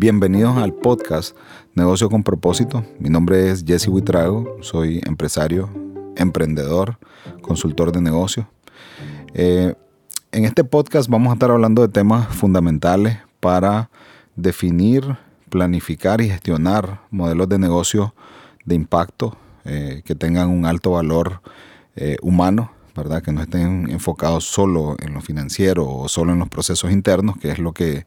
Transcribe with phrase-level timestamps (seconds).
[0.00, 1.36] Bienvenidos al podcast
[1.74, 2.84] Negocio con propósito.
[3.00, 5.68] Mi nombre es Jesse Huitrago, soy empresario,
[6.14, 6.98] emprendedor,
[7.42, 8.46] consultor de negocios.
[9.34, 9.74] Eh,
[10.30, 13.90] en este podcast vamos a estar hablando de temas fundamentales para
[14.36, 15.16] definir,
[15.48, 18.14] planificar y gestionar modelos de negocio
[18.64, 21.42] de impacto eh, que tengan un alto valor
[21.96, 23.20] eh, humano, ¿verdad?
[23.20, 27.50] Que no estén enfocados solo en lo financiero o solo en los procesos internos, que
[27.50, 28.06] es lo que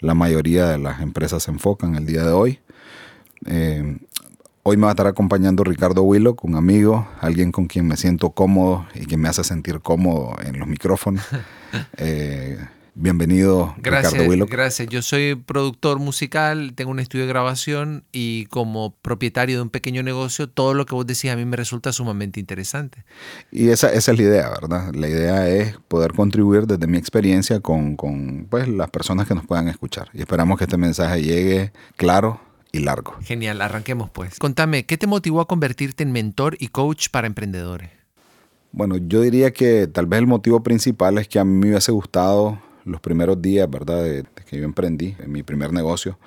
[0.00, 2.60] la mayoría de las empresas se enfocan el día de hoy.
[3.46, 3.98] Eh,
[4.62, 8.30] hoy me va a estar acompañando Ricardo Willock, un amigo, alguien con quien me siento
[8.30, 11.24] cómodo y que me hace sentir cómodo en los micrófonos.
[12.96, 14.50] Bienvenido, gracias, Ricardo Willock.
[14.50, 14.88] Gracias.
[14.88, 20.04] Yo soy productor musical, tengo un estudio de grabación y como propietario de un pequeño
[20.04, 23.04] negocio, todo lo que vos decís a mí me resulta sumamente interesante.
[23.50, 24.94] Y esa, esa es la idea, ¿verdad?
[24.94, 29.44] La idea es poder contribuir desde mi experiencia con, con pues, las personas que nos
[29.44, 30.10] puedan escuchar.
[30.14, 33.16] Y esperamos que este mensaje llegue claro y largo.
[33.22, 34.38] Genial, arranquemos pues.
[34.38, 37.90] Contame, ¿qué te motivó a convertirte en mentor y coach para emprendedores?
[38.70, 41.90] Bueno, yo diría que tal vez el motivo principal es que a mí me hubiese
[41.90, 44.02] gustado los primeros días, ¿verdad?
[44.02, 46.18] De, que yo emprendí en mi primer negocio,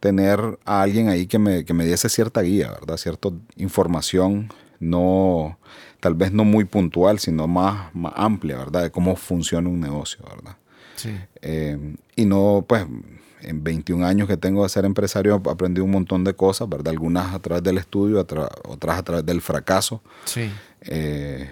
[0.00, 2.96] tener a alguien ahí que me, que me diese cierta guía, ¿verdad?
[2.96, 4.48] Cierta información,
[4.80, 5.58] no,
[6.00, 8.82] tal vez no muy puntual, sino más, más amplia, ¿verdad?
[8.82, 10.56] De cómo funciona un negocio, ¿verdad?
[10.96, 11.10] Sí.
[11.40, 12.86] Eh, y no, pues,
[13.42, 16.92] en 21 años que tengo de ser empresario aprendí un montón de cosas, ¿verdad?
[16.92, 20.02] Algunas a través del estudio, otras a través del fracaso.
[20.24, 20.50] Sí.
[20.82, 21.50] Eh,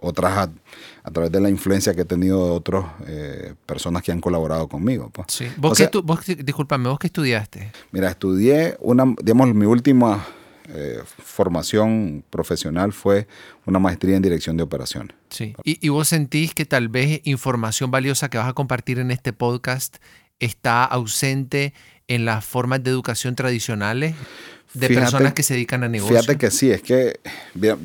[0.00, 0.50] otras a,
[1.10, 5.10] través de la influencia que he tenido de otras eh, personas que han colaborado conmigo.
[5.10, 5.28] Pues.
[5.30, 5.46] Sí.
[5.56, 7.72] ¿Vos, qué tú, vos, discúlpame, ¿vos qué estudiaste?
[7.92, 10.26] Mira, estudié una, digamos, mi última
[10.68, 13.26] eh, formación profesional fue
[13.64, 15.16] una maestría en dirección de operaciones.
[15.30, 15.54] Sí.
[15.64, 19.32] ¿Y, ¿Y vos sentís que tal vez información valiosa que vas a compartir en este
[19.32, 19.96] podcast
[20.40, 21.74] está ausente
[22.08, 24.14] en las formas de educación tradicionales?
[24.74, 26.20] de personas que se dedican a negocios.
[26.20, 27.20] Fíjate que sí, es que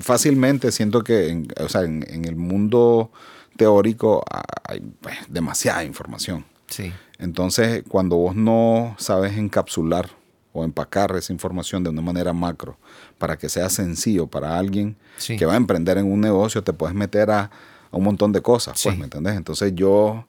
[0.01, 3.12] fácilmente siento que en, o sea, en, el mundo
[3.56, 4.23] teórico
[4.67, 6.45] hay pues, demasiada información.
[6.67, 6.91] Sí.
[7.19, 10.09] Entonces, cuando vos no sabes encapsular
[10.51, 12.78] o empacar esa información de una manera macro
[13.17, 14.95] para que sea sencillo para alguien
[15.25, 17.50] que va a emprender en un negocio, te puedes meter a,
[17.91, 19.35] un montón de cosas, pues, ¿me entendés?
[19.35, 20.25] Entonces yo,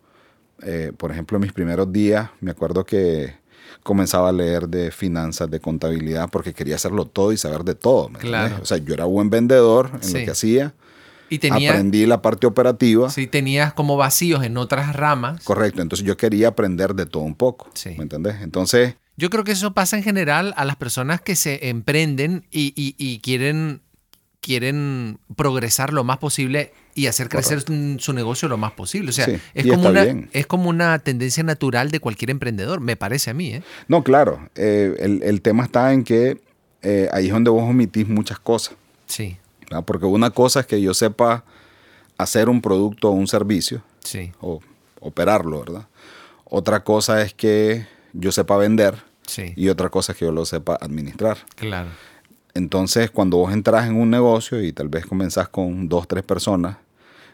[0.62, 3.34] eh, por ejemplo, en mis primeros días, me acuerdo que
[3.82, 8.08] comenzaba a leer de finanzas, de contabilidad, porque quería hacerlo todo y saber de todo.
[8.18, 8.58] claro.
[8.62, 10.74] O sea, yo era buen vendedor en lo que hacía.
[11.30, 13.10] Y tenía, aprendí la parte operativa.
[13.10, 15.42] Sí, tenías como vacíos en otras ramas.
[15.42, 17.70] Correcto, entonces yo quería aprender de todo un poco.
[17.84, 18.36] ¿Me entendés?
[18.42, 18.96] Entonces...
[19.16, 23.20] Yo creo que eso pasa en general a las personas que se emprenden y, y
[23.20, 23.83] quieren
[24.44, 29.08] quieren progresar lo más posible y hacer crecer su, negocio lo más posible.
[29.08, 33.30] O sea, es, como una, es como una tendencia natural de cualquier emprendedor, me parece
[33.30, 33.54] a mí.
[33.54, 33.62] ¿eh?
[33.88, 34.50] No, claro.
[34.54, 36.42] Eh, el, tema está en que
[36.82, 38.76] eh, ahí es donde vos omitís muchas cosas.
[39.06, 39.38] Sí.
[39.86, 41.42] Porque una cosa es que yo sepa
[42.18, 43.82] hacer un producto o un servicio.
[44.00, 44.30] Sí.
[44.40, 44.60] O
[45.00, 45.88] operarlo, ¿verdad?
[46.44, 49.02] Otra cosa es que yo sepa vender.
[49.26, 49.54] Sí.
[49.56, 51.38] Y otra cosa es que yo lo sepa administrar.
[51.56, 51.88] Claro.
[52.54, 56.76] Entonces, cuando vos entras en un negocio y tal vez comenzás con dos, tres personas,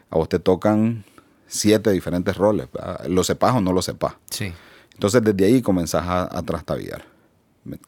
[0.09, 1.05] a vos te tocan
[1.47, 2.67] siete diferentes roles.
[3.07, 4.15] Lo sepas o no lo sepas.
[4.31, 4.51] Sí.
[4.93, 7.05] Entonces, desde ahí comenzás a, a trastabillar.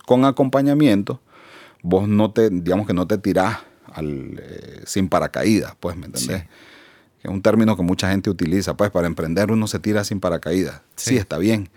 [0.06, 1.22] Con acompañamiento,
[1.82, 3.58] vos no te, digamos que no te tirás
[3.92, 6.44] al, eh, sin paracaídas, pues, ¿me entendés?
[7.20, 10.20] Que es un término que mucha gente utiliza, pues, para emprender uno se tira sin
[10.20, 10.82] paracaídas.
[10.96, 11.70] sí está bien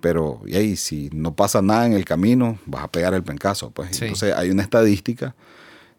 [0.00, 3.70] pero y ahí, si no pasa nada en el camino, vas a pegar el pencazo.
[3.70, 4.00] Pues.
[4.00, 5.34] Entonces hay una estadística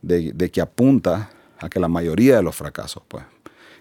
[0.01, 3.23] de, de, que apunta a que la mayoría de los fracasos, pues,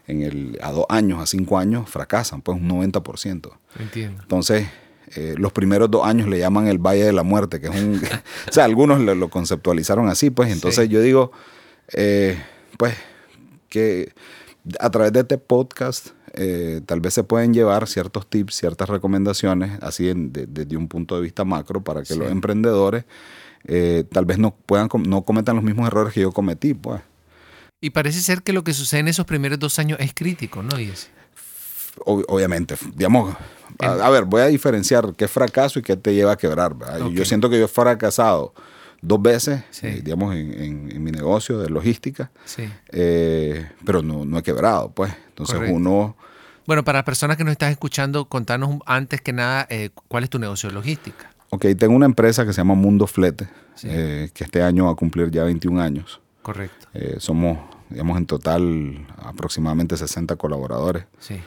[0.06, 3.50] en el, a dos años, a cinco años, fracasan, pues un 90%.
[3.78, 4.22] Entiendo.
[4.22, 4.66] Entonces,
[5.14, 8.00] eh, los primeros dos años le llaman el Valle de la Muerte, que es un...
[8.48, 11.32] o sea, algunos lo, conceptualizaron así, pues entonces yo digo,
[11.92, 12.40] eh,
[12.78, 12.94] pues,
[13.68, 14.12] que
[14.80, 19.82] a través de este podcast eh, tal vez se pueden llevar ciertos tips, ciertas recomendaciones,
[19.82, 23.04] así desde un punto de vista macro, para que los emprendedores
[23.64, 26.74] eh, tal vez no, puedan, no cometan los mismos errores que yo cometí.
[26.74, 27.00] Pues.
[27.80, 30.76] Y parece ser que lo que sucede en esos primeros dos años es crítico, ¿no?
[32.04, 33.34] obviamente, digamos,
[33.78, 36.76] a, ver, voy a diferenciar qué es fracaso y qué te lleva a quebrar.
[37.12, 38.52] Yo siento que yo he fracasado
[39.00, 42.30] dos veces, eh, digamos, en, mi negocio de logística,
[42.90, 45.10] pero no, no, he quebrado, pues.
[45.28, 46.16] Entonces uno
[46.66, 50.30] bueno, para las personas que nos están escuchando, contanos antes que nada eh, cuál es
[50.30, 51.30] tu negocio de logística.
[51.50, 53.48] Ok, tengo una empresa que se llama Mundo Flete,
[53.84, 56.20] eh, que este año va a cumplir ya 21 años.
[56.42, 56.88] Correcto.
[56.94, 57.58] Eh, somos,
[57.88, 61.04] digamos, en total aproximadamente 60 colaboradores.
[61.18, 61.40] Sí.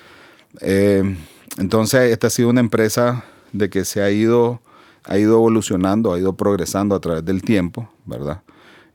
[1.57, 4.61] entonces, esta ha sido una empresa de que se ha ido
[5.09, 8.41] ha ido evolucionando, ha ido progresando a través del tiempo, ¿verdad?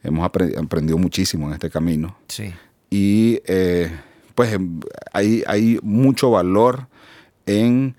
[0.03, 2.17] Hemos aprendido muchísimo en este camino.
[2.29, 2.53] Sí.
[2.89, 3.91] Y eh,
[4.35, 4.81] pues em,
[5.13, 6.89] hay, hay mucho valor
[7.47, 7.97] en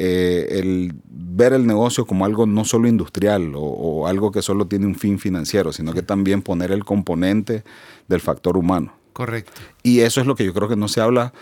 [0.00, 4.86] eh, el ver el negocio como algo no solo industrial o, algo que solo tiene
[4.86, 7.64] un fin financiero, sino que también poner el componente
[8.06, 8.92] del factor humano.
[9.12, 9.60] Correcto.
[9.82, 11.32] Y eso es lo que yo creo que no se habla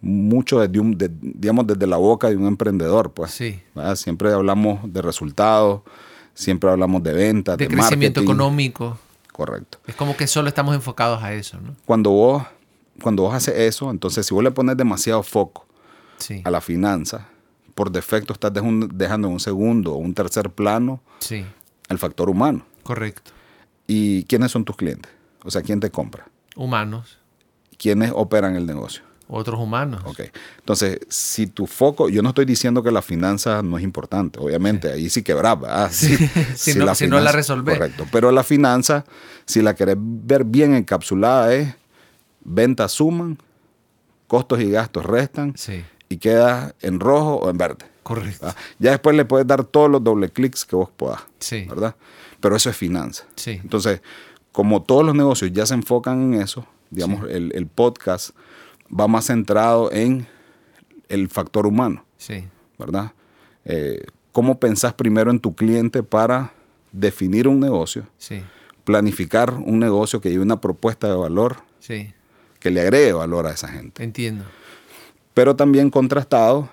[0.00, 3.12] mucho desde, un, digamos, desde la boca de un emprendedor.
[3.12, 3.60] Pues, sí.
[3.94, 5.82] Siempre hablamos de resultados,
[6.34, 8.98] siempre hablamos de ventas, de, crecimiento económico.
[9.32, 9.78] Correcto.
[9.86, 11.76] Es como que solo estamos enfocados a eso, ¿no?
[11.84, 12.42] Cuando vos,
[13.00, 15.66] cuando vos haces eso, entonces si vos le pones demasiado foco
[16.44, 17.28] a la finanza,
[17.74, 21.44] por defecto estás dejando en un segundo o un tercer plano sí.
[21.88, 22.64] el factor humano.
[22.82, 23.32] Correcto.
[23.86, 25.10] ¿Y quiénes son tus clientes?
[25.44, 26.28] O sea, ¿quién te compra?
[26.54, 27.18] Humanos.
[27.78, 29.02] ¿Quiénes operan el negocio?
[29.28, 30.02] Otros humanos.
[30.04, 30.20] Ok.
[30.58, 34.92] Entonces, si tu foco, yo no estoy diciendo que la finanza no es importante, obviamente,
[34.92, 35.88] ahí sí quebraba.
[35.90, 36.16] Sí.
[36.54, 37.78] si, no, la si no la resolvés.
[37.78, 38.06] Correcto.
[38.12, 39.04] Pero la finanza,
[39.46, 41.74] si la querés ver bien encapsulada, es
[42.44, 43.38] ventas suman,
[44.26, 47.86] costos y gastos restan sí y queda en rojo o en verde.
[48.02, 48.54] Correcto.
[48.78, 51.22] Ya después le puedes dar todos los doble clics que vos puedas.
[51.38, 51.64] Sí.
[51.68, 51.96] ¿Verdad?
[52.40, 53.24] Pero eso es finanza.
[53.34, 53.52] Sí.
[53.62, 54.02] Entonces,
[54.50, 58.36] como todos los negocios ya se enfocan en eso, digamos, el, podcast
[58.88, 60.26] va más centrado en
[61.08, 62.04] el factor humano.
[62.18, 62.44] Sí.
[62.78, 63.12] ¿Verdad?
[63.64, 66.52] Eh, ¿Cómo pensás primero en tu cliente para
[66.90, 68.06] definir un negocio?
[68.18, 68.42] Sí.
[68.84, 71.58] Planificar un negocio que lleve una propuesta de valor.
[71.78, 72.12] Sí.
[72.62, 74.02] Que le agregue valor a esa gente.
[74.02, 74.44] Entiendo
[75.34, 76.70] pero también contrastado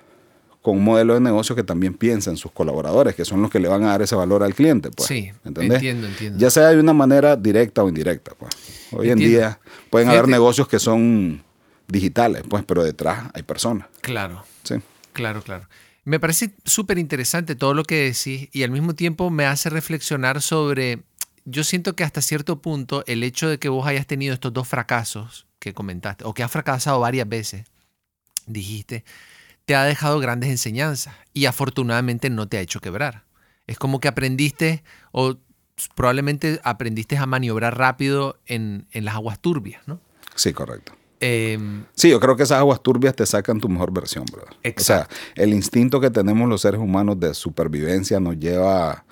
[0.62, 3.58] con un modelo de negocio que también piensa en sus colaboradores, que son los que
[3.58, 4.90] le van a dar ese valor al cliente.
[4.90, 6.38] Pues, sí, entiendo, entiendo.
[6.38, 8.32] Ya sea de una manera directa o indirecta.
[8.38, 8.50] Pues.
[8.92, 9.58] Hoy en día
[9.88, 11.42] pueden haber negocios que son
[11.88, 13.88] digitales, pues, pero detrás hay personas.
[14.02, 14.44] Claro.
[14.62, 14.74] Sí.
[15.14, 15.66] Claro, claro.
[16.04, 20.42] Me parece súper interesante todo lo que decís y al mismo tiempo me hace reflexionar
[20.42, 21.00] sobre,
[21.44, 24.68] yo siento que hasta cierto punto el hecho de que vos hayas tenido estos dos
[24.68, 27.64] fracasos que comentaste, o que has fracasado varias veces,
[28.46, 29.04] dijiste,
[29.64, 33.24] te ha dejado grandes enseñanzas y afortunadamente no te ha hecho quebrar.
[33.66, 34.82] Es como que aprendiste
[35.12, 35.36] o
[35.94, 40.00] probablemente aprendiste a maniobrar rápido en, las aguas turbias, ¿no?
[40.34, 40.92] Sí, correcto.
[41.20, 44.56] Em, sí, yo creo que esas aguas turbias te sacan tu mejor versión, brother.
[44.62, 45.14] Exacto.
[45.14, 49.04] O sea, el instinto que tenemos los seres humanos de supervivencia nos lleva,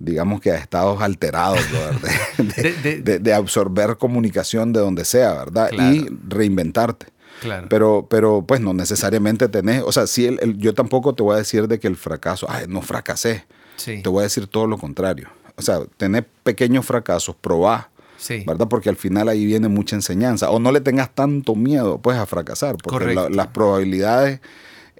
[0.00, 1.60] digamos que a estados alterados,
[2.38, 5.70] de, de, absorber comunicación de donde sea, ¿verdad?
[5.72, 7.06] Y reinventarte.
[7.68, 11.38] Pero, pero pues no necesariamente tenés, o sea, si el, yo tampoco te voy a
[11.38, 13.44] decir de que el fracaso, ay, no fracasé.
[13.76, 14.02] Sí.
[14.02, 15.28] Te voy a decir todo lo contrario.
[15.56, 17.90] O sea, tenés pequeños fracasos, probá.
[18.18, 18.44] Sí.
[18.46, 18.68] ¿Verdad?
[18.68, 20.50] Porque al final ahí viene mucha enseñanza.
[20.50, 22.76] O no le tengas tanto miedo, pues, a fracasar.
[22.76, 24.40] Porque las probabilidades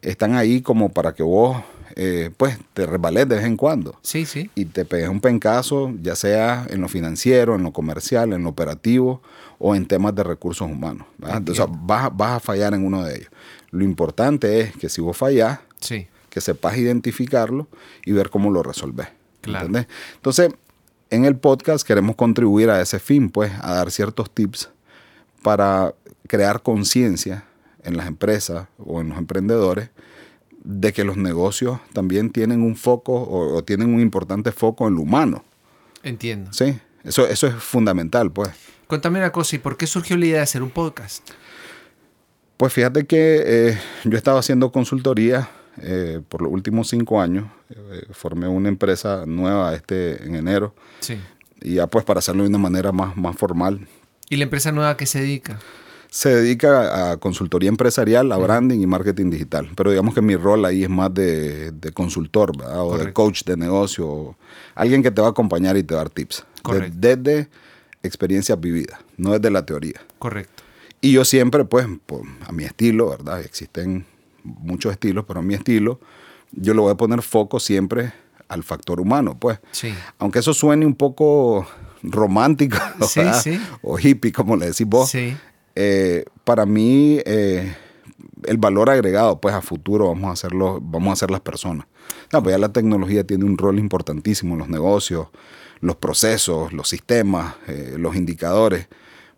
[0.00, 1.62] están ahí como para que vos,
[2.02, 3.99] eh, pues, te resbales de vez en cuando.
[4.00, 4.50] Sí, sí.
[4.55, 8.49] Y te pegues un pencazo, ya sea en lo financiero, en lo comercial, en lo
[8.49, 9.20] operativo
[9.58, 11.06] o en temas de recursos humanos.
[11.20, 13.29] O sea, vas, a fallar en uno de ellos.
[13.70, 15.58] Lo importante es que si vos fallás,
[16.31, 17.69] que sepas identificarlo
[18.06, 19.08] y ver cómo lo resolvés.
[19.43, 19.69] Claro.
[20.14, 20.55] Entonces,
[21.11, 24.70] en el podcast queremos contribuir a ese fin, pues, a dar ciertos tips
[25.43, 25.94] para
[26.26, 27.44] crear conciencia
[27.85, 29.91] en las empresas o en los emprendedores
[30.62, 34.94] de que los negocios también tienen un foco o, o tienen un importante foco en
[34.94, 35.44] lo humano.
[36.02, 36.52] Entiendo.
[36.52, 38.50] Sí, eso, eso es fundamental, pues.
[38.86, 41.31] Cuéntame una cosa, ¿y por qué surgió la idea de hacer un podcast?
[42.56, 45.48] Pues fíjate que eh, yo estaba haciendo consultoría
[45.81, 47.46] eh, por los últimos cinco años.
[47.70, 50.74] Eh, formé una empresa nueva este en enero.
[51.00, 51.19] Sí.
[51.62, 53.86] Y ya pues para hacerlo de una manera más, más formal.
[54.29, 55.58] ¿Y la empresa nueva a qué se dedica?
[56.10, 59.70] Se dedica a consultoría empresarial, a branding y marketing digital.
[59.76, 64.36] Pero digamos que mi rol ahí es más de, consultor o de coach de negocio.
[64.74, 66.44] Alguien que te va a acompañar y te va a dar tips.
[66.62, 66.96] Correcto.
[66.98, 67.48] desde
[68.02, 70.00] experiencias vividas, no es de la teoría.
[70.19, 70.62] Correcto.
[71.00, 71.86] Y yo siempre, pues,
[72.46, 73.40] a mi estilo, ¿verdad?
[73.40, 74.05] Existen
[74.43, 76.00] muchos estilos, pero a mi estilo,
[76.52, 78.12] yo le voy a poner foco siempre
[78.48, 79.60] al factor humano, pues.
[79.70, 79.94] Sí.
[80.19, 81.67] Aunque eso suene un poco
[82.02, 82.76] romántico
[83.82, 85.36] o hippie, como le decís vos, sí.
[85.74, 87.74] Eh, para mí eh,
[88.44, 91.86] el valor agregado, pues a futuro vamos a hacerlo, vamos a hacer las personas.
[92.32, 95.29] No, pues ya la tecnología tiene un rol importantísimo en los negocios,
[95.81, 98.89] los procesos, los sistemas, eh, los indicadores,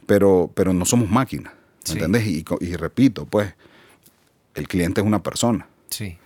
[0.07, 1.53] pero, pero no somos máquinas,
[1.89, 2.27] ¿entendés?
[2.27, 3.55] Y, repito, pues,
[4.55, 5.67] el cliente es una persona.
[5.89, 6.19] Sí.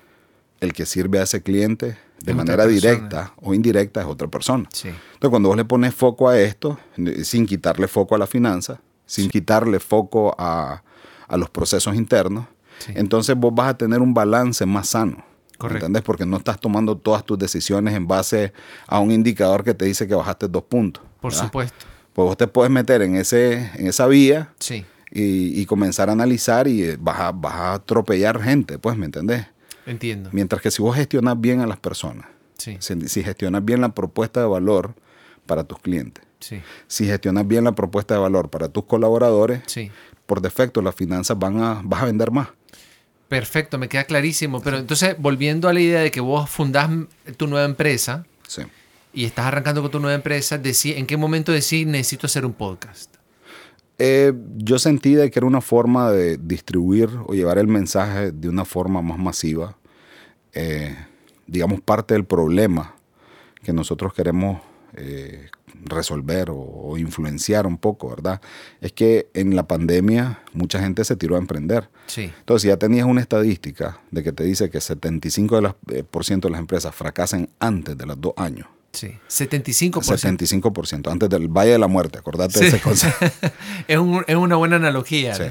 [0.60, 4.68] El que sirve a ese cliente de manera directa o indirecta es otra persona.
[4.72, 4.88] Sí.
[4.88, 6.78] Entonces, cuando vos le pones foco a esto,
[7.22, 10.82] sin quitarle foco a la finanza, sin quitarle foco a,
[11.30, 12.46] los procesos internos,
[12.88, 15.24] entonces vos vas a tener un balance más sano.
[15.58, 15.86] Correcto.
[15.86, 16.02] ¿Entendés?
[16.02, 18.52] Porque no estás tomando todas tus decisiones en base
[18.86, 21.02] a un indicador que te dice que bajaste dos puntos.
[21.20, 21.86] Por supuesto.
[22.12, 24.54] Pues vos te puedes meter en, ese, en esa vía
[25.10, 29.46] y, comenzar a analizar y eh, vas a, vas a atropellar gente, pues, ¿me entendés?
[29.86, 30.30] Entiendo.
[30.32, 32.26] Mientras que si vos gestionas bien a las personas,
[32.58, 34.94] si, si, gestionas bien la propuesta de valor
[35.46, 36.24] para tus clientes,
[36.86, 39.62] si gestionas bien la propuesta de valor para tus colaboradores,
[40.26, 42.48] por defecto las finanzas van a, vas a vender más.
[43.28, 44.60] Perfecto, me queda clarísimo.
[44.60, 46.90] Pero entonces, volviendo a la idea de que vos fundás
[47.36, 48.24] tu nueva empresa
[49.12, 53.16] y estás arrancando con tu nueva empresa, ¿en qué momento decís necesito hacer un podcast?
[53.98, 58.48] Eh, yo sentí de que era una forma de distribuir o llevar el mensaje de
[58.48, 59.76] una forma más masiva.
[60.52, 60.94] Eh,
[61.46, 62.94] digamos, parte del problema
[63.62, 64.60] que nosotros queremos
[64.94, 65.48] eh,
[65.84, 68.40] resolver o, influenciar un poco, ¿verdad?
[68.80, 71.88] Es que en la pandemia mucha gente se tiró a emprender.
[72.06, 72.32] Sí.
[72.38, 76.24] Entonces, ya tenías una estadística de que te dice que 75% de las, eh, por
[76.24, 78.66] ciento de las empresas fracasan antes de los dos años.
[78.92, 80.62] Sí, 75%.
[80.62, 83.26] 75%, antes del Valle de la Muerte, acordate de ese concepto.
[83.88, 85.34] es, es, una buena analogía.
[85.34, 85.44] Sí.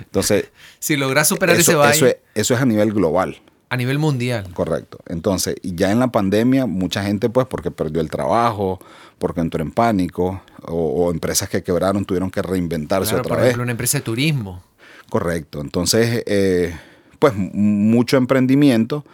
[0.00, 0.48] Entonces,
[0.80, 1.96] si logras superar ese valle.
[1.96, 3.40] Eso es, eso es a nivel global.
[3.70, 4.48] A nivel mundial.
[4.54, 4.98] Correcto.
[5.06, 8.78] Entonces, ya en la pandemia, mucha gente, pues, porque perdió el trabajo,
[9.18, 13.46] porque entró en pánico, o, empresas que quebraron tuvieron que reinventarse otra por vez.
[13.48, 14.62] Ejemplo, una empresa de turismo.
[15.10, 15.60] Correcto.
[15.60, 16.74] Entonces, eh,
[17.18, 19.04] pues, mucho emprendimiento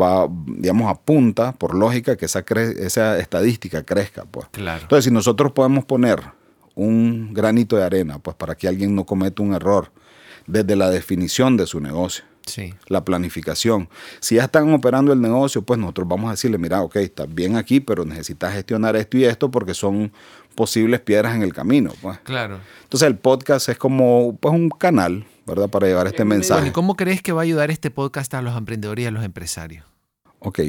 [0.00, 2.44] va, digamos, apunta, por lógica, que esa,
[2.78, 4.48] esa estadística crezca, pues.
[4.50, 4.82] Claro.
[4.82, 6.20] Entonces, si nosotros podemos poner
[6.74, 9.92] un granito de arena, pues, para que alguien no cometa un error
[10.46, 12.24] desde la definición de su negocio
[12.88, 13.88] la planificación.
[14.20, 17.56] Si ya están operando el negocio, pues nosotros vamos a decirle, mira, ok, estás bien
[17.56, 20.12] aquí, pero necesitas gestionar esto y esto porque son
[20.54, 21.92] posibles piedras en el camino.
[22.00, 22.18] Pues.
[22.20, 22.60] Claro.
[22.82, 25.68] Entonces el podcast es como pues, un canal, ¿verdad?
[25.68, 26.68] Para llevar este mensaje.
[26.68, 29.24] ¿Y cómo crees que va a ayudar este podcast a los emprendedores y a los
[29.24, 29.84] empresarios?
[30.38, 30.60] Ok,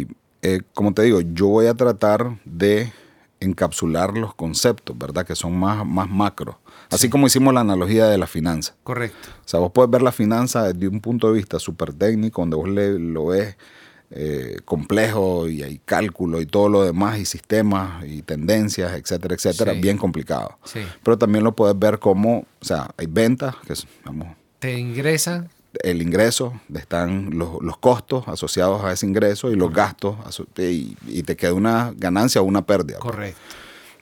[0.41, 2.91] eh, como te digo, yo voy a tratar de
[3.39, 5.25] encapsular los conceptos, ¿verdad?
[5.25, 6.59] Que son más, más macro.
[6.89, 8.75] Así como hicimos la analogía de la finanza.
[8.83, 9.29] Correcto.
[9.29, 12.55] O sea, vos puedes ver la finanza desde un punto de vista súper técnico, donde
[12.55, 13.57] vos le, lo ves
[14.11, 19.73] eh, complejo y hay cálculo y todo lo demás, y sistemas y tendencias, etcétera, etcétera,
[19.73, 20.57] bien complicado.
[20.63, 20.81] Sí.
[21.03, 24.35] Pero también lo puedes ver como, o sea, hay ventas, que es, vamos...
[24.59, 25.49] Te ingresan
[25.83, 30.15] el ingreso, están los, los, costos asociados a ese ingreso y los gastos,
[30.57, 32.99] y, y, te queda una ganancia o una pérdida.
[32.99, 33.39] Correcto.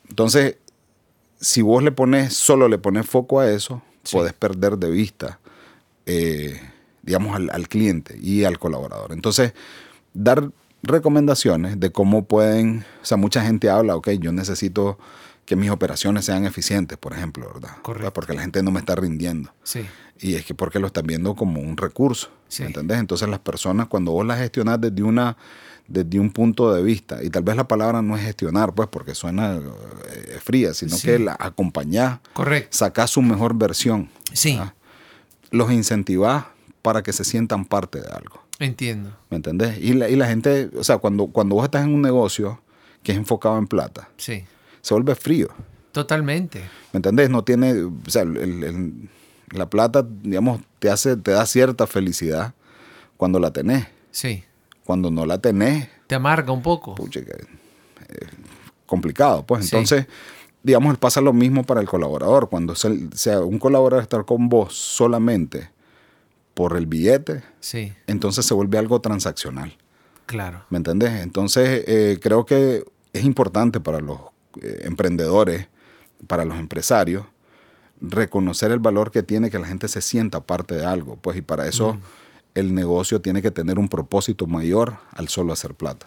[0.08, 0.56] Entonces,
[1.40, 5.38] si vos le pones, solo le pones foco a eso, puedes perder de vista,
[6.06, 6.60] eh,
[7.02, 9.12] digamos, al, cliente y al colaborador.
[9.12, 9.52] Entonces,
[10.12, 10.50] dar
[10.82, 14.98] recomendaciones de cómo pueden, o sea, mucha gente habla, ok, yo necesito
[15.44, 17.76] que mis operaciones sean eficientes, por ejemplo, ¿verdad?
[17.82, 18.12] Correcto.
[18.14, 19.52] Porque la gente no me está rindiendo.
[19.62, 19.84] Sí.
[20.20, 22.98] Y es que porque lo están viendo como un recurso, ¿entendés?
[22.98, 25.36] Entonces las personas, cuando vos las gestionas desde una
[25.86, 29.14] desde un punto de vista, y tal vez la palabra no es gestionar, pues porque
[29.14, 32.68] suena eh, fría, sino que la acompañás, Correcto.
[32.70, 34.08] sacás su mejor versión.
[34.32, 34.58] Sí.
[35.50, 36.46] Los incentivás
[36.80, 38.42] para que se sientan parte de algo.
[38.58, 39.16] Entiendo.
[39.30, 39.78] ¿Me entendés?
[39.78, 42.60] Y la, y la gente, o sea, cuando, cuando vos estás en un negocio
[43.02, 44.44] que es enfocado en plata, sí.
[44.80, 45.48] se vuelve frío.
[45.92, 46.60] Totalmente.
[46.92, 47.30] ¿Me entendés?
[47.30, 48.24] No tiene, o sea,
[49.50, 52.54] la plata, digamos, te hace, te da cierta felicidad
[53.16, 53.86] cuando la tenés.
[54.10, 54.44] Sí.
[54.84, 55.88] Cuando no la tenés.
[56.06, 56.94] Te amarga un poco.
[56.94, 58.26] Pucha, eh,
[58.86, 59.44] complicado.
[59.46, 60.06] Pues entonces,
[60.62, 62.48] digamos, pasa lo mismo para el colaborador.
[62.48, 65.70] Cuando sea un colaborador estar con vos solamente
[66.54, 67.92] por el billete, sí.
[68.06, 69.76] entonces se vuelve algo transaccional.
[70.26, 70.64] Claro.
[70.70, 71.22] ¿Me entendés?
[71.22, 74.20] Entonces, eh, creo que es importante para los
[74.62, 75.68] eh, emprendedores,
[76.26, 77.26] para los empresarios,
[78.08, 81.16] reconocer el valor que tiene que la gente se sienta parte de algo.
[81.16, 81.98] Pues, y para eso
[82.54, 86.06] el negocio tiene que tener un propósito mayor al solo hacer plata.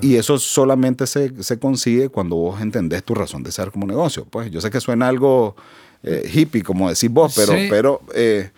[0.00, 4.24] Y eso solamente se, consigue cuando vos entendés tu razón de ser como negocio.
[4.24, 5.56] Pues yo sé que suena algo
[6.02, 8.50] eh, hippie, como decís vos, pero, pero eh,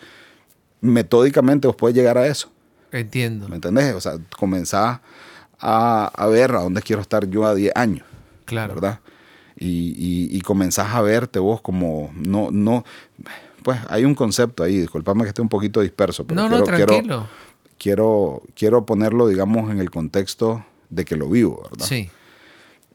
[0.79, 2.49] metódicamente vos puedes llegar a eso.
[2.91, 3.49] Entiendo.
[3.49, 3.93] ¿Me entendés?
[3.93, 4.99] O sea, comenzás
[5.59, 8.05] a, a ver a dónde quiero estar yo a 10 años.
[8.45, 8.75] Claro.
[8.75, 8.99] ¿Verdad?
[9.59, 12.85] Y, y, comenzás a verte vos como, no, no,
[13.63, 16.63] pues hay un concepto ahí, disculpame que esté un poquito disperso, pero no, quiero, no,
[16.63, 17.27] tranquilo.
[17.79, 21.85] Quiero, quiero, ponerlo, digamos, en el contexto de que lo vivo, ¿verdad?
[21.87, 22.09] Sí.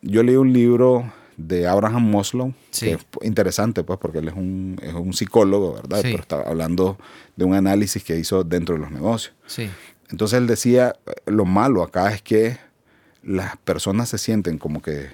[0.03, 2.87] Yo leí un libro de Abraham Maslow, sí.
[2.87, 5.99] que es interesante, pues, porque él es un, es un psicólogo, ¿verdad?
[6.03, 6.09] Sí.
[6.11, 6.97] Pero está hablando
[7.37, 9.35] de un análisis que hizo dentro de los negocios.
[9.47, 9.69] Sí.
[10.11, 10.95] Entonces él decía,
[11.27, 12.59] lo malo acá es que
[13.23, 15.11] las personas se sienten como que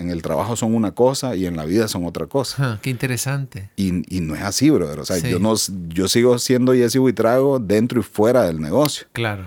[0.00, 2.78] en el trabajo son una cosa y en la vida son otra cosa.
[2.82, 3.70] qué interesante.
[3.76, 5.00] Y, y, no es así, brother.
[5.00, 5.54] O sea, yo, no,
[5.88, 9.06] yo sigo siendo Jesse Buitrago dentro y fuera del negocio.
[9.12, 9.44] Claro.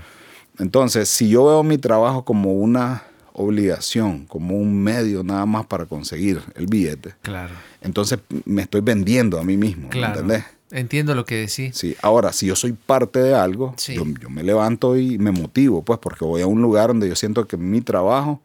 [0.59, 5.85] Entonces, si yo veo mi trabajo como una obligación, como un medio nada más para
[5.85, 7.53] conseguir el billete, claro.
[7.81, 10.13] entonces me estoy vendiendo a mí mismo, claro.
[10.19, 10.43] ¿entendés?
[10.73, 11.77] Entiendo lo que decís.
[11.77, 15.99] Sí, ahora, si yo soy parte de algo, yo, me levanto y me motivo, pues,
[15.99, 18.41] porque voy a un lugar donde yo siento que mi trabajo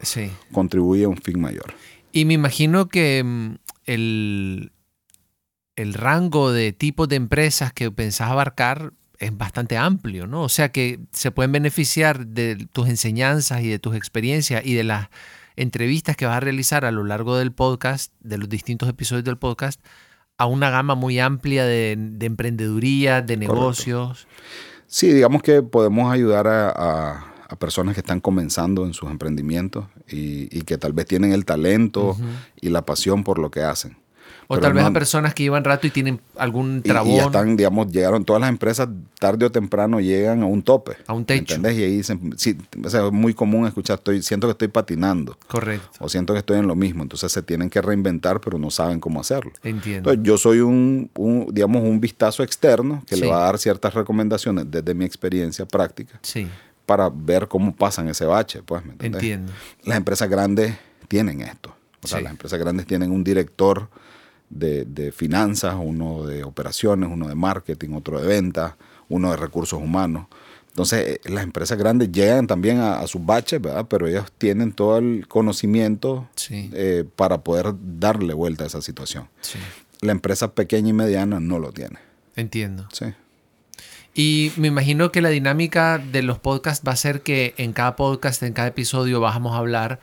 [0.53, 1.73] contribuye a un fin mayor.
[2.13, 4.73] Y me imagino que mm, el,
[5.77, 10.43] el rango de tipos de empresas que pensás abarcar es bastante amplio, ¿no?
[10.43, 14.85] O sea que se pueden beneficiar de tus enseñanzas y de tus experiencias y de
[14.85, 15.09] las
[15.57, 19.39] entrevistas que vas a realizar a lo largo del podcast, de los distintos episodios del
[19.39, 19.81] podcast,
[20.37, 24.29] a una gama muy amplia de, emprendeduría, de negocios.
[24.87, 27.25] Sí, digamos que podemos ayudar a,
[27.57, 32.17] personas que están comenzando en sus emprendimientos y, que tal vez tienen el talento
[32.61, 33.97] y la pasión por lo que hacen.
[34.51, 37.13] O tal vez a personas que llevan rato y tienen algún trabón.
[37.13, 38.89] Y, ya están, digamos, llegaron todas las empresas
[39.19, 40.97] tarde o temprano llegan a un tope.
[41.07, 41.55] A un techo.
[41.55, 41.79] ¿Entendés?
[41.79, 45.37] Y ahí dicen, sí, o sea, es muy común escuchar, estoy, siento que estoy patinando.
[45.49, 45.89] Correcto.
[46.01, 47.03] O siento que estoy en lo mismo.
[47.03, 49.53] Entonces se tienen que reinventar, pero no saben cómo hacerlo.
[49.63, 50.11] Entiendo.
[50.11, 51.11] Entonces yo soy un,
[51.53, 56.19] digamos, un vistazo externo que le va a dar ciertas recomendaciones desde mi experiencia práctica.
[56.23, 56.49] Sí.
[56.89, 59.53] Para ver cómo pasan ese bache, pues, ¿me Entiendo.
[59.85, 60.75] Las empresas grandes
[61.07, 61.77] tienen esto.
[62.03, 63.91] O sea, las empresas grandes tienen un director
[64.49, 68.73] de, finanzas, uno de operaciones, uno de marketing, otro de ventas,
[69.11, 70.29] uno de recursos humanos.
[70.69, 73.85] Entonces, eh, las empresas grandes llegan también a, sus baches, ¿verdad?
[73.87, 79.29] Pero ellos tienen todo el conocimiento eh, para poder darle vuelta a esa situación.
[80.01, 81.99] La empresa pequeña y mediana no lo tiene.
[82.35, 82.89] Entiendo.
[82.95, 83.07] Sí.
[84.19, 87.95] Y me imagino que la dinámica de los podcasts va a ser que en cada
[87.95, 90.01] podcast, en cada episodio, vamos a hablar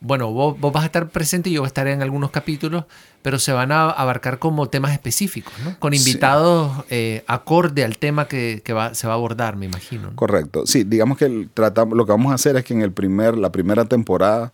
[0.00, 2.84] bueno, vos, vas a estar presente y yo estaré en algunos capítulos,
[3.20, 5.78] pero se van a abarcar como temas específicos, ¿no?
[5.78, 10.12] Con invitados eh, acorde al tema que, se va a abordar, me imagino.
[10.14, 10.66] Correcto.
[10.66, 13.52] Sí, digamos que tratamos, lo que vamos a hacer es que en el primer, la
[13.52, 14.50] primera temporada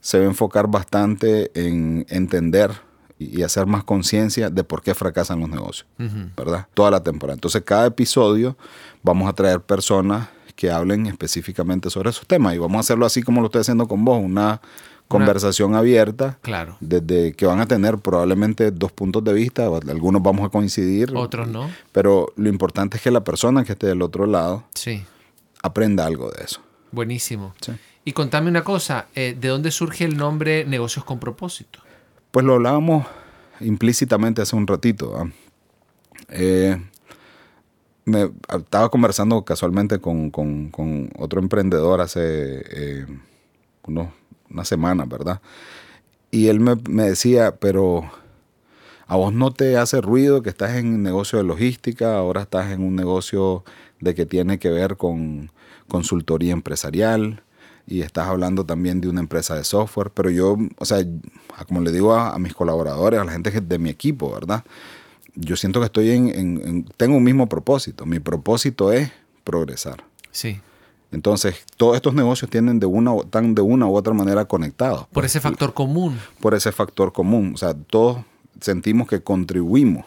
[0.00, 2.87] se va a enfocar bastante en entender
[3.18, 5.86] y hacer más conciencia de por qué fracasan los negocios,
[6.36, 6.66] ¿verdad?
[6.74, 7.34] Toda la temporada.
[7.34, 8.56] Entonces, cada episodio
[9.02, 12.54] vamos a traer personas que hablen específicamente sobre esos temas.
[12.54, 14.60] Y vamos a hacerlo así como lo estoy haciendo con vos, una
[15.06, 16.38] conversación abierta.
[16.42, 16.76] Claro.
[16.80, 21.16] Desde que van a tener probablemente dos puntos de vista, algunos vamos a coincidir.
[21.16, 21.70] Otros no.
[21.92, 25.04] Pero lo importante es que la persona que esté del otro lado sí.
[25.62, 26.60] aprenda algo de eso.
[26.92, 27.54] Buenísimo.
[28.04, 31.80] Y contame una cosa, eh, ¿de dónde surge el nombre Negocios con propósito?
[32.38, 33.04] Pues lo hablábamos
[33.58, 35.28] implícitamente hace un ratito.
[36.28, 36.80] Eh,
[38.04, 40.30] me estaba conversando casualmente con,
[41.18, 43.06] otro emprendedor hace eh,
[43.88, 44.10] unos,
[44.48, 45.40] una semana, ¿verdad?
[46.30, 48.08] Y él me, decía, pero
[49.08, 52.70] a vos no te hace ruido que estás en un negocio de logística, ahora estás
[52.70, 53.64] en un negocio
[53.98, 55.50] de que tiene que ver con
[55.88, 57.42] consultoría empresarial
[57.88, 61.04] y estás hablando también de una empresa de software, pero yo, o sea,
[61.66, 64.64] como le digo a, a mis colaboradores, a la gente de mi equipo, ¿verdad?
[65.40, 68.04] yo siento que estoy en, tengo un mismo propósito.
[68.06, 69.10] Mi propósito es
[69.44, 70.04] progresar.
[70.30, 70.60] Sí.
[71.12, 75.06] Entonces, todos estos negocios tienen de una, están de una u otra manera conectados.
[75.08, 76.18] Por ese factor común.
[76.40, 77.52] Por ese factor común.
[77.54, 78.18] O sea, todos
[78.60, 80.04] sentimos que contribuimos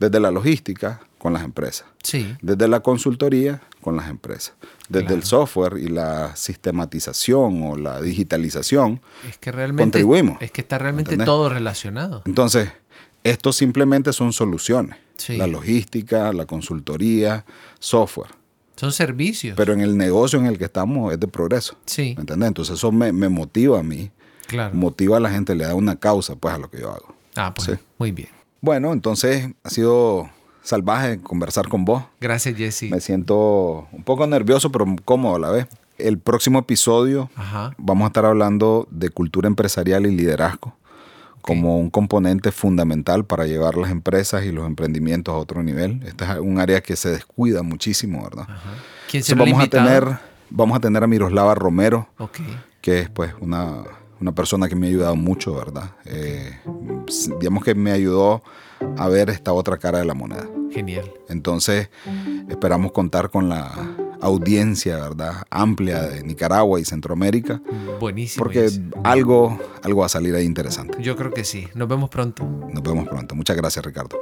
[0.00, 1.88] desde la logística con las empresas.
[2.04, 2.36] Sí.
[2.40, 4.54] Desde la consultoría con las empresas.
[4.88, 9.00] Desde el software y la sistematización o la digitalización.
[9.28, 9.82] Es que realmente.
[9.82, 10.40] Contribuimos.
[10.40, 12.22] Es que está realmente todo relacionado.
[12.26, 12.70] Entonces,
[13.24, 14.98] esto simplemente son soluciones.
[15.30, 17.44] La logística, la consultoría,
[17.80, 18.30] software.
[18.76, 19.56] Son servicios.
[19.56, 21.76] Pero en el negocio en el que estamos es de progreso.
[21.86, 22.14] Sí.
[22.16, 22.46] ¿Me entiendes?
[22.46, 24.12] Entonces eso me, motiva a mí.
[24.46, 24.76] Claro.
[24.76, 27.16] Motiva a la gente, le da una causa pues a lo que yo hago.
[27.34, 28.28] Ah, pues muy bien.
[28.60, 30.30] Bueno, entonces ha sido
[30.66, 32.02] salvaje conversar con vos.
[32.20, 32.90] Gracias, Jesse.
[32.90, 35.66] Me siento un poco nervioso, pero cómodo a la vez.
[35.98, 37.30] El próximo episodio
[37.78, 40.74] vamos a estar hablando de cultura empresarial y liderazgo
[41.40, 46.02] como un componente fundamental para llevar las empresas y los emprendimientos a otro nivel.
[46.04, 48.48] Este es un área que se descuida muchísimo, ¿verdad?
[49.08, 50.18] ¿Quién se vamos a tener
[50.50, 52.46] Vamos a tener a Miroslava Romero, okay.
[52.80, 53.82] que es pues una,
[54.20, 55.90] una, persona que me ha ayudado mucho, ¿verdad?
[56.04, 56.60] Eh,
[57.40, 58.42] digamos que me ayudó
[58.96, 60.46] a ver esta otra cara de la moneda.
[60.70, 61.10] Genial.
[61.28, 61.88] Entonces,
[62.48, 63.72] esperamos contar con la
[64.20, 65.44] audiencia, ¿verdad?
[65.50, 67.60] Amplia de Nicaragua y Centroamérica.
[68.00, 68.44] Buenísimo.
[68.44, 68.70] Porque
[69.04, 71.02] algo, algo va a salir ahí interesante.
[71.02, 71.68] Yo creo que sí.
[71.74, 72.44] Nos vemos pronto.
[72.44, 73.34] Nos vemos pronto.
[73.34, 74.18] Muchas gracias, Ricardo.